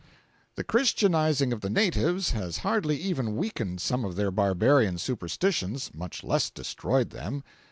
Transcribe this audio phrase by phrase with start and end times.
[0.55, 6.23] The christianizing of the natives has hardly even weakened some of their barbarian superstitions, much
[6.23, 7.43] less destroyed them.